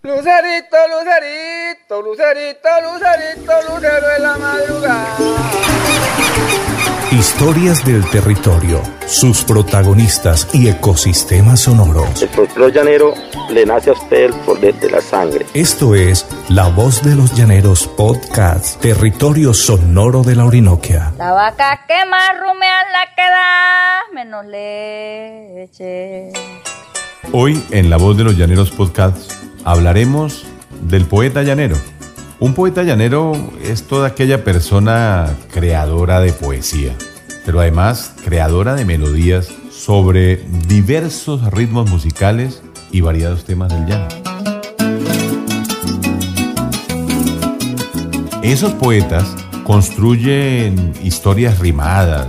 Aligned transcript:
Lucerito, 0.00 0.76
lucerito, 0.94 2.00
lucerito, 2.00 2.68
lucerito, 2.84 3.52
lucero 3.68 4.06
en 4.16 4.22
la 4.22 4.38
madrugada. 4.38 5.16
Historias 7.10 7.84
del 7.84 8.08
territorio, 8.08 8.80
sus 9.06 9.42
protagonistas 9.42 10.48
y 10.52 10.68
ecosistemas 10.68 11.62
sonoros. 11.62 12.22
El 12.22 12.28
folclore 12.28 12.72
llanero 12.72 13.14
le 13.50 13.66
nace 13.66 13.90
a 13.90 13.94
usted 13.94 14.26
el 14.26 14.34
poder 14.34 14.74
de 14.76 14.88
la 14.88 15.00
sangre. 15.00 15.46
Esto 15.52 15.96
es 15.96 16.24
La 16.48 16.68
Voz 16.68 17.02
de 17.02 17.16
los 17.16 17.34
Llaneros 17.34 17.88
Podcast, 17.88 18.80
territorio 18.80 19.52
sonoro 19.52 20.22
de 20.22 20.36
la 20.36 20.44
Orinoquia. 20.44 21.12
La 21.18 21.32
vaca 21.32 21.84
que 21.88 22.06
más 22.06 22.38
rumea 22.38 22.84
la 22.92 23.14
que 23.16 23.22
da 23.22 24.02
menos 24.14 24.46
leche. 24.46 26.32
Hoy 27.32 27.60
en 27.72 27.90
La 27.90 27.96
Voz 27.96 28.16
de 28.16 28.22
los 28.22 28.36
Llaneros 28.36 28.70
Podcast 28.70 29.47
hablaremos 29.68 30.46
del 30.88 31.04
poeta 31.04 31.42
llanero. 31.42 31.76
Un 32.40 32.54
poeta 32.54 32.84
llanero 32.84 33.34
es 33.62 33.82
toda 33.82 34.08
aquella 34.08 34.42
persona 34.42 35.36
creadora 35.52 36.20
de 36.20 36.32
poesía, 36.32 36.94
pero 37.44 37.60
además 37.60 38.14
creadora 38.24 38.74
de 38.76 38.86
melodías 38.86 39.50
sobre 39.70 40.36
diversos 40.68 41.50
ritmos 41.52 41.90
musicales 41.90 42.62
y 42.92 43.02
variados 43.02 43.44
temas 43.44 43.68
del 43.68 43.84
llano. 43.84 44.08
Esos 48.42 48.72
poetas 48.72 49.36
construyen 49.64 50.94
historias 51.02 51.58
rimadas, 51.58 52.28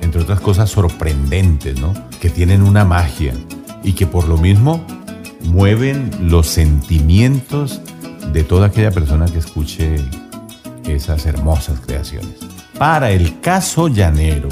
entre 0.00 0.20
otras 0.20 0.40
cosas 0.40 0.68
sorprendentes, 0.68 1.78
¿no? 1.78 1.94
Que 2.20 2.28
tienen 2.28 2.62
una 2.62 2.84
magia 2.84 3.34
y 3.84 3.92
que 3.92 4.08
por 4.08 4.26
lo 4.26 4.36
mismo 4.36 4.84
mueven 5.46 6.10
los 6.20 6.46
sentimientos 6.46 7.80
de 8.32 8.44
toda 8.44 8.66
aquella 8.66 8.90
persona 8.90 9.26
que 9.26 9.38
escuche 9.38 9.96
esas 10.84 11.26
hermosas 11.26 11.80
creaciones. 11.80 12.36
Para 12.78 13.10
el 13.10 13.40
caso 13.40 13.88
llanero 13.88 14.48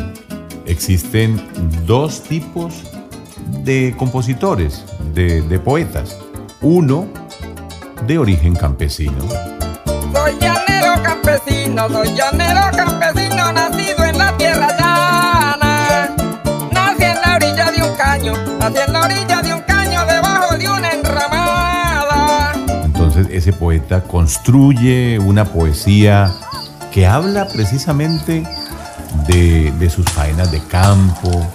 existen 0.67 1.41
dos 1.87 2.23
tipos 2.23 2.75
de 3.63 3.95
compositores, 3.97 4.85
de, 5.15 5.59
poetas. 5.59 6.19
Uno 6.61 7.07
de 8.07 8.19
origen 8.19 8.55
campesino. 8.55 9.19
Soy 10.13 10.39
llanero 10.41 11.03
campesino, 11.03 11.89
soy 11.89 12.15
llanero 12.15 12.61
campesino, 12.77 13.53
nacido 13.53 14.05
en 14.05 14.19
la 14.19 14.37
tierra 14.37 14.69
llana. 14.79 16.17
Nací 16.73 17.05
en 17.05 17.21
la 17.21 17.37
orilla 17.37 17.71
de 17.71 17.83
un 17.83 17.97
caño, 17.97 18.33
nací 18.59 18.79
en 18.87 18.93
la 18.93 19.01
orilla 19.03 19.43
de 19.43 19.44
ese 23.45 23.53
poeta 23.53 24.05
construye 24.05 25.19
una 25.19 25.45
poesía 25.45 26.33
que 26.91 27.07
habla 27.07 27.47
precisamente 27.47 28.43
de, 29.29 29.71
de 29.71 29.91
sus 29.91 30.07
faenas 30.07 30.51
de 30.51 30.63
campo, 30.63 31.47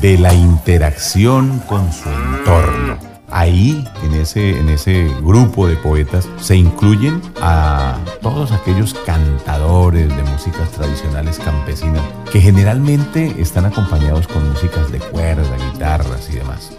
de 0.00 0.18
la 0.18 0.34
interacción 0.34 1.62
con 1.68 1.92
su 1.92 2.08
entorno. 2.08 2.98
Ahí, 3.30 3.86
en 4.02 4.14
ese, 4.14 4.58
en 4.58 4.68
ese 4.70 5.08
grupo 5.22 5.68
de 5.68 5.76
poetas, 5.76 6.28
se 6.40 6.56
incluyen 6.56 7.22
a 7.40 7.96
todos 8.22 8.50
aquellos 8.50 8.94
cantadores 8.94 10.08
de 10.08 10.22
músicas 10.24 10.68
tradicionales 10.72 11.38
campesinas 11.38 12.02
que 12.32 12.40
generalmente 12.40 13.40
están 13.40 13.66
acompañados 13.66 14.26
con 14.26 14.48
músicas 14.50 14.90
de 14.90 14.98
cuerda, 14.98 15.56
guitarras 15.72 16.28
y 16.28 16.38
demás. 16.38 16.72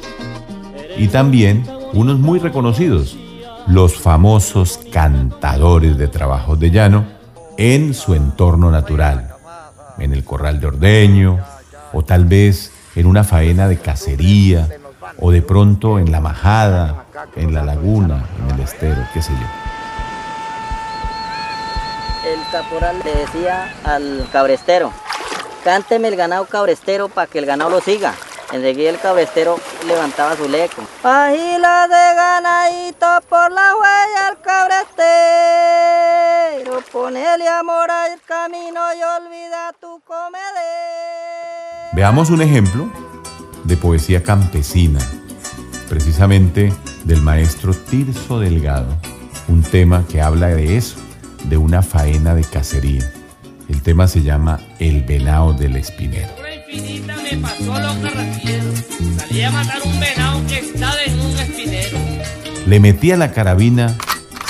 Y 0.97 1.07
también 1.07 1.65
unos 1.93 2.19
muy 2.19 2.39
reconocidos, 2.39 3.15
los 3.67 3.97
famosos 3.97 4.79
cantadores 4.91 5.97
de 5.97 6.07
trabajos 6.07 6.59
de 6.59 6.71
llano 6.71 7.05
en 7.57 7.93
su 7.93 8.13
entorno 8.13 8.71
natural, 8.71 9.35
en 9.99 10.13
el 10.13 10.23
corral 10.23 10.59
de 10.59 10.67
ordeño 10.67 11.39
o 11.91 12.03
tal 12.03 12.25
vez 12.25 12.71
en 12.95 13.05
una 13.05 13.23
faena 13.23 13.67
de 13.67 13.77
cacería 13.77 14.69
o 15.19 15.31
de 15.31 15.41
pronto 15.41 15.99
en 15.99 16.11
la 16.11 16.21
majada, 16.21 17.05
en 17.35 17.53
la 17.53 17.63
laguna, 17.63 18.25
en 18.43 18.55
el 18.55 18.61
estero, 18.61 19.01
qué 19.13 19.21
sé 19.21 19.31
yo. 19.33 19.47
El 22.29 22.39
caporal 22.51 22.99
le 23.03 23.15
decía 23.15 23.73
al 23.83 24.27
cabrestero, 24.31 24.91
cánteme 25.63 26.07
el 26.09 26.15
ganado 26.15 26.45
cabrestero 26.45 27.09
para 27.09 27.27
que 27.27 27.39
el 27.39 27.45
ganado 27.45 27.69
lo 27.69 27.81
siga. 27.81 28.13
Enseguida 28.51 28.89
el 28.91 28.99
cabrestero 28.99 29.59
levantaba 29.85 30.35
su 30.37 30.47
leco. 30.47 30.81
Agila 31.03 31.87
de 31.87 32.15
ganadito 32.15 33.21
por 33.27 33.51
la 33.51 33.75
huella 33.75 34.27
al 34.29 34.41
cabrestero. 34.41 34.87
Ponele 36.91 37.47
amor 37.49 37.91
al 37.91 38.21
camino 38.21 38.79
y 38.93 39.03
olvida 39.03 39.73
tu 39.81 39.99
comedero. 40.05 40.47
Veamos 41.93 42.29
un 42.29 42.41
ejemplo 42.41 42.89
de 43.65 43.75
poesía 43.75 44.23
campesina, 44.23 44.99
precisamente 45.89 46.71
del 47.03 47.21
maestro 47.21 47.73
Tirso 47.73 48.39
Delgado, 48.39 48.95
un 49.49 49.61
tema 49.61 50.05
que 50.09 50.21
habla 50.21 50.47
de 50.47 50.77
eso, 50.77 50.97
de 51.45 51.57
una 51.57 51.81
faena 51.81 52.33
de 52.33 52.45
cacería. 52.45 53.11
El 53.67 53.81
tema 53.81 54.07
se 54.07 54.21
llama 54.21 54.61
El 54.79 55.03
venado 55.03 55.51
del 55.51 55.75
espinero. 55.75 56.31
Le 62.65 62.79
metí 62.81 63.11
a 63.11 63.17
la 63.17 63.31
carabina 63.31 63.95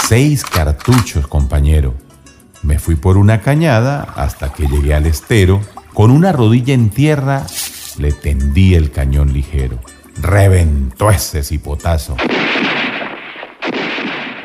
seis 0.08 0.44
cartuchos, 0.44 1.28
compañero. 1.28 1.94
Me 2.64 2.80
fui 2.80 2.96
por 2.96 3.18
una 3.18 3.42
cañada 3.42 4.02
hasta 4.16 4.52
que 4.52 4.68
llegué 4.68 4.96
al 4.96 5.06
estero. 5.06 5.62
Con 5.94 6.10
una 6.10 6.32
rodilla 6.32 6.74
en 6.74 6.90
tierra 6.90 7.46
le 8.00 8.12
tendí 8.14 8.74
el 8.74 8.90
cañón 8.90 9.32
ligero. 9.34 9.80
Reventó 10.20 11.12
ese 11.12 11.44
cipotazo. 11.44 12.16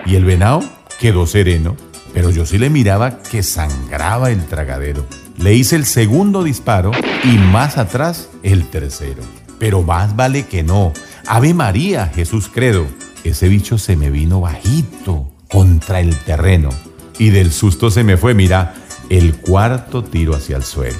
Y 0.04 0.16
el 0.16 0.25
venado 0.27 0.62
quedó 1.00 1.27
sereno, 1.27 1.77
pero 2.12 2.31
yo 2.31 2.44
sí 2.44 2.59
le 2.59 2.69
miraba 2.69 3.22
que 3.22 3.43
sangraba 3.43 4.31
el 4.31 4.44
tragadero. 4.44 5.06
Le 5.38 5.54
hice 5.54 5.76
el 5.76 5.87
segundo 5.87 6.44
disparo 6.44 6.93
y 7.25 7.38
más 7.38 7.78
atrás 7.78 8.28
el 8.43 8.69
tercero. 8.69 9.22
Pero 9.59 9.82
más 9.82 10.16
vale 10.16 10.47
que 10.47 10.62
no. 10.62 10.93
Ave 11.26 11.54
María, 11.54 12.10
Jesús 12.15 12.50
credo. 12.53 12.87
Ese 13.25 13.48
bicho 13.48 13.78
se 13.78 13.97
me 13.97 14.10
vino 14.10 14.41
bajito 14.41 15.31
contra 15.48 16.00
el 16.00 16.16
terreno. 16.16 16.71
Y 17.19 17.31
del 17.31 17.53
susto 17.53 17.91
se 17.91 18.04
me 18.04 18.16
fue, 18.16 18.34
mira, 18.34 18.75
el 19.09 19.37
cuarto 19.37 20.03
tiro 20.03 20.34
hacia 20.34 20.56
el 20.56 20.65
suelo. 20.65 20.98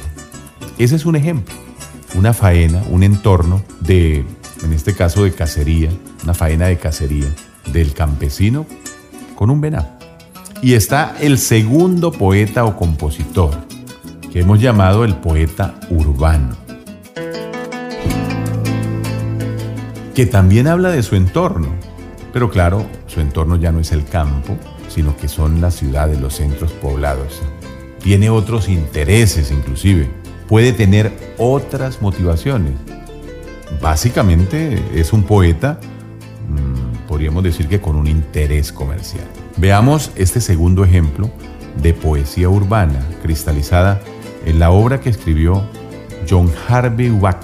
Ese 0.79 0.97
es 0.97 1.07
un 1.07 1.17
ejemplo. 1.17 1.55
Una 2.15 2.35
faena, 2.35 2.83
un 2.91 3.03
entorno 3.03 3.63
de, 3.81 4.25
en 4.63 4.73
este 4.73 4.95
caso 4.95 5.25
de 5.25 5.33
cacería, 5.33 5.91
una 6.23 6.35
faena 6.35 6.67
de 6.67 6.79
cacería 6.79 7.33
del 7.73 7.95
campesino 7.95 8.67
con 9.35 9.51
un 9.51 9.61
venado. 9.61 9.89
Y 10.61 10.75
está 10.75 11.17
el 11.21 11.39
segundo 11.39 12.13
poeta 12.13 12.65
o 12.65 12.77
compositor, 12.77 13.67
que 14.33 14.41
hemos 14.41 14.61
llamado 14.61 15.05
el 15.05 15.15
poeta 15.17 15.75
urbano, 15.91 16.57
que 20.15 20.25
también 20.25 20.69
habla 20.69 20.91
de 20.91 21.03
su 21.03 21.17
entorno, 21.17 21.69
pero 22.33 22.49
claro, 22.49 22.87
su 23.07 23.21
entorno 23.21 23.57
ya 23.57 23.73
no 23.73 23.81
es 23.81 23.93
el 23.93 24.07
campo, 24.07 24.57
sino 24.89 25.15
que 25.19 25.29
son 25.29 25.61
las 25.61 25.75
ciudades, 25.75 26.19
los 26.19 26.37
centros 26.37 26.73
poblados. 26.73 27.43
Tiene 28.03 28.31
otros 28.31 28.71
intereses 28.71 29.51
inclusive, 29.51 30.09
puede 30.49 30.73
tener 30.73 31.13
otras 31.37 32.01
motivaciones. 32.01 32.73
Básicamente 33.83 34.83
es 34.99 35.13
un 35.13 35.25
poeta, 35.25 35.79
mmm, 36.49 37.07
podríamos 37.07 37.45
decir 37.45 37.69
que 37.69 37.83
con 37.83 37.97
un 37.97 38.07
interés 38.07 38.73
comercial. 38.73 39.27
Veamos 39.59 40.11
este 40.15 40.41
segundo 40.41 40.85
ejemplo 40.85 41.31
de 41.83 41.93
poesía 41.93 42.49
urbana 42.49 43.07
cristalizada 43.23 44.01
en 44.45 44.59
la 44.59 44.71
obra 44.71 45.01
que 45.01 45.11
escribió 45.11 45.63
John 46.29 46.51
Harvey 46.69 47.11
Wack 47.11 47.43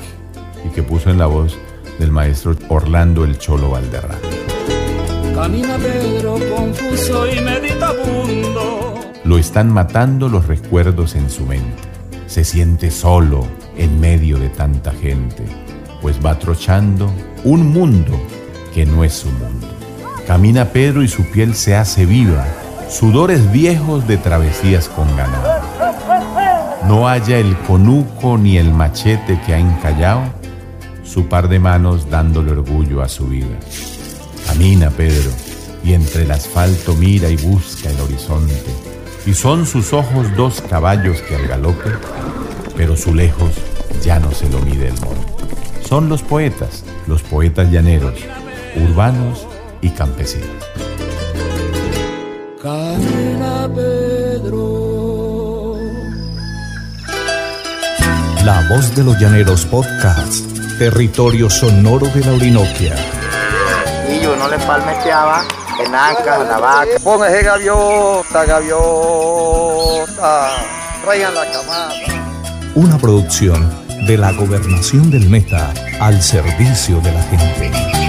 y 0.64 0.68
que 0.70 0.82
puso 0.82 1.10
en 1.10 1.18
la 1.18 1.26
voz 1.26 1.56
del 1.98 2.10
maestro 2.10 2.54
Orlando 2.68 3.24
El 3.24 3.38
Cholo 3.38 3.70
Valderrama. 3.70 4.14
Camina 5.34 5.76
Pedro 5.76 6.38
confuso 6.54 7.26
y 7.30 7.40
meditabundo. 7.40 8.94
Lo 9.24 9.38
están 9.38 9.72
matando 9.72 10.28
los 10.28 10.46
recuerdos 10.46 11.14
en 11.14 11.30
su 11.30 11.44
mente. 11.44 11.82
Se 12.26 12.44
siente 12.44 12.90
solo 12.90 13.46
en 13.76 14.00
medio 14.00 14.38
de 14.38 14.48
tanta 14.48 14.92
gente, 14.92 15.44
pues 16.02 16.24
va 16.24 16.38
trochando 16.38 17.12
un 17.44 17.68
mundo 17.68 18.20
que 18.74 18.84
no 18.84 19.04
es 19.04 19.14
su 19.14 19.30
mundo. 19.30 19.66
Camina 20.26 20.66
Pedro 20.66 21.02
y 21.02 21.08
su 21.08 21.24
piel 21.30 21.54
se 21.54 21.74
hace 21.74 22.04
viva, 22.04 22.46
sudores 22.90 23.50
viejos 23.50 24.06
de 24.06 24.18
travesías 24.18 24.88
con 24.88 25.16
ganado. 25.16 25.57
No 26.88 27.06
halla 27.06 27.36
el 27.36 27.54
conuco 27.58 28.38
ni 28.38 28.56
el 28.56 28.72
machete 28.72 29.38
que 29.44 29.52
ha 29.52 29.58
encallado 29.58 30.22
su 31.04 31.26
par 31.26 31.50
de 31.50 31.58
manos 31.58 32.08
dándole 32.08 32.52
orgullo 32.52 33.02
a 33.02 33.08
su 33.10 33.26
vida. 33.26 33.58
Camina, 34.46 34.88
Pedro, 34.88 35.30
y 35.84 35.92
entre 35.92 36.22
el 36.22 36.30
asfalto 36.30 36.94
mira 36.94 37.28
y 37.28 37.36
busca 37.36 37.90
el 37.90 38.00
horizonte. 38.00 38.72
Y 39.26 39.34
son 39.34 39.66
sus 39.66 39.92
ojos 39.92 40.34
dos 40.34 40.62
caballos 40.62 41.20
que 41.20 41.36
al 41.36 41.46
galope, 41.46 41.90
pero 42.74 42.96
su 42.96 43.14
lejos 43.14 43.50
ya 44.02 44.18
no 44.18 44.32
se 44.32 44.48
lo 44.48 44.58
mide 44.60 44.88
el 44.88 44.98
monte. 45.00 45.26
Son 45.86 46.08
los 46.08 46.22
poetas, 46.22 46.84
los 47.06 47.20
poetas 47.22 47.70
llaneros, 47.70 48.14
urbanos 48.76 49.46
y 49.82 49.90
campesinos. 49.90 50.48
La 58.48 58.66
voz 58.66 58.96
de 58.96 59.04
los 59.04 59.18
llaneros 59.18 59.66
podcast, 59.66 60.42
territorio 60.78 61.50
sonoro 61.50 62.06
de 62.06 62.24
la 62.24 62.32
Orinoquia. 62.32 62.96
Y 64.10 64.22
yo 64.22 64.34
no 64.36 64.48
le 64.48 64.58
palmeteaba 64.60 65.44
en 65.78 65.94
anca, 65.94 66.40
en 66.40 66.48
la 66.48 66.56
vaca. 66.56 66.98
Ponga 67.04 67.28
ese 67.28 67.42
gaviota, 67.44 68.46
gaviota, 68.46 70.06
traigan 71.04 71.34
la 71.34 71.44
camada. 71.50 71.92
Una 72.74 72.96
producción 72.96 73.70
de 74.06 74.16
la 74.16 74.32
gobernación 74.32 75.10
del 75.10 75.28
Meta 75.28 75.70
al 76.00 76.22
servicio 76.22 77.02
de 77.02 77.12
la 77.12 77.22
gente. 77.24 78.07